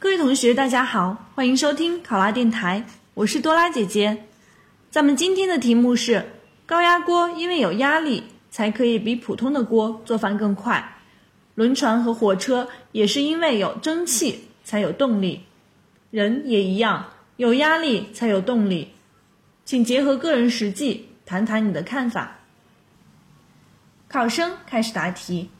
[0.00, 4.26] 各位同学，大家好，欢迎收听考拉电台，我是多拉姐姐。
[4.92, 6.24] 咱们今天的题目是：
[6.66, 10.98] 高压锅因为有压力，才可以比普通的锅做饭更快。
[11.56, 15.42] 轮船和火车也是因为有蒸汽才有动力，
[16.12, 17.04] 人也一样，
[17.36, 18.92] 有压力才有动力。
[19.64, 22.38] 请结合个人实际，谈谈你的看法。
[24.06, 25.50] 考生开始答题。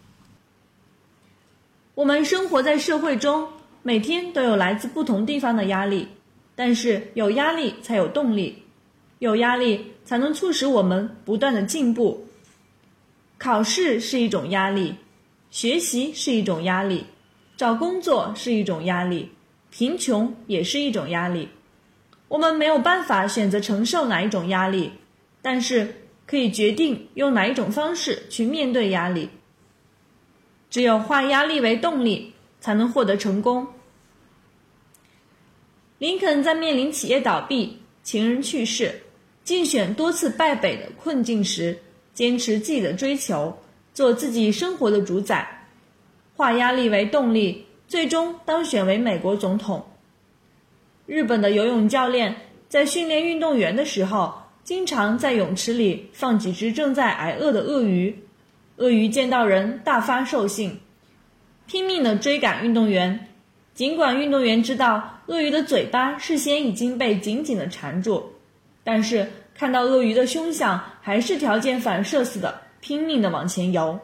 [1.97, 3.49] 我们生活在社会中，
[3.89, 6.07] 每天都有来自不同地方的压力，
[6.55, 8.63] 但是有压力才有动力，
[9.19, 12.27] 有压力才能促使我们不断的进步。
[13.39, 14.95] 考试是一种压力，
[15.51, 17.03] 学习是一种压力，
[17.57, 19.31] 找工作是一种压力，
[19.71, 21.49] 贫穷也是一种压力。
[22.29, 24.93] 我们没有办法选择承受哪一种压力，
[25.41, 25.95] 但是
[26.27, 29.31] 可以决定用哪一种方式去面对压力。
[30.69, 33.67] 只有化压力为动力，才能获得成功。
[35.99, 39.03] 林肯在面临企业倒闭、情人去世、
[39.43, 41.77] 竞选多次败北的困境时，
[42.15, 43.59] 坚持自己的追求，
[43.93, 45.67] 做自己生活的主宰，
[46.37, 49.85] 化压力为动力，最终当选为美国总统。
[51.07, 52.37] 日本的游泳教练
[52.69, 58.17] 在训练运动员的时候，经常在泳池里放几只正在挨饿的鳄鱼。
[58.77, 60.79] 鳄鱼见到人大发兽性，
[61.67, 63.28] 拼命地追赶运动员。
[63.79, 68.25] 尽管运动员知道鳄鱼的嘴巴事先已经被紧紧地缠住，
[68.83, 74.01] 但是看到鳄鱼的凶相，还是条件反射似的拼命地往前游。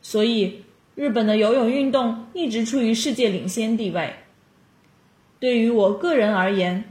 [0.00, 0.62] 所以，
[0.94, 4.14] 日本的游泳运动一直处于世界领先地位。
[5.40, 6.84] 对于我个人而言，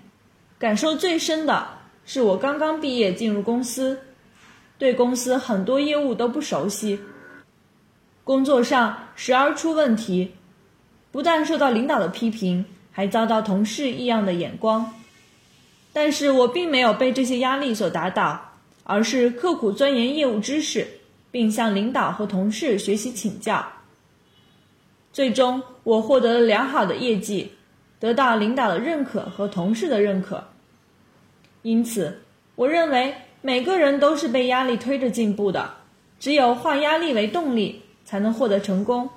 [0.60, 1.70] 感受最深的
[2.04, 3.98] 是我刚刚毕业进入公司。
[4.78, 7.00] 对公司很多业务都不熟悉，
[8.26, 10.34] 工作上时而出问题，
[11.18, 14.94] 不但受到领导的批评，还遭到同事异样的眼光。
[15.92, 18.52] 但是我并没有被这些压力所打倒，
[18.84, 20.88] 而是刻苦钻研业务知识，
[21.32, 23.66] 并向领导和同事学习请教。
[25.12, 27.52] 最终，我获得了良好的业绩，
[28.00, 30.44] 得到领导的认可和同事的认可。
[31.64, 32.22] 因此，
[32.54, 33.16] 我认为。
[33.42, 35.76] 每个人都是被压力推着进步的，
[36.20, 39.10] 只有化压力为动力，才能获得成功。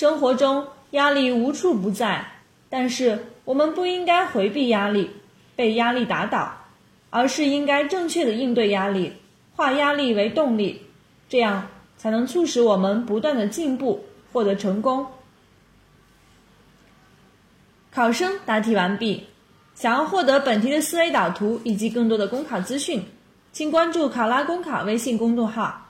[0.00, 2.24] 生活中压力无处不在，
[2.70, 5.10] 但是我们不应该回避压力，
[5.54, 6.50] 被压力打倒，
[7.10, 9.12] 而是应该正确的应对压力，
[9.54, 10.80] 化压力为动力，
[11.28, 11.68] 这样
[11.98, 14.02] 才能促使我们不断的进步，
[14.32, 15.06] 获得成功。
[17.92, 19.26] 考生答题完毕。
[19.74, 23.04] 想要获得本题的思维导图以及更多的公考资讯，
[23.52, 25.88] 请关注“考拉公考”微信公众号。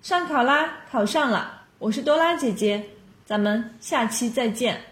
[0.00, 2.82] 上考拉考上了，我是多拉姐姐，
[3.32, 4.91] 咱们下期再见。